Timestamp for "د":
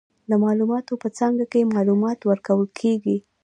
0.29-0.31